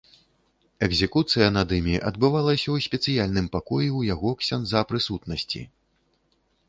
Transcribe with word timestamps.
Экзекуцыя 0.85 1.49
над 1.57 1.75
імі 1.79 1.95
адбывалася 2.11 2.67
ў 2.75 2.85
спецыяльным 2.87 3.51
пакоі 3.57 3.89
ў 3.99 4.17
яго, 4.17 4.29
ксяндза, 4.41 4.79
прысутнасці. 4.93 5.61